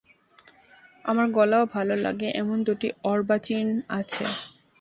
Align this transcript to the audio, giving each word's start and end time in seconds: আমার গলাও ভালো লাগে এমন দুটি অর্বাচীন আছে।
আমার 1.05 1.27
গলাও 1.31 1.63
ভালো 1.75 1.95
লাগে 2.05 2.27
এমন 2.41 2.57
দুটি 2.67 2.87
অর্বাচীন 3.05 3.65
আছে। 3.91 4.25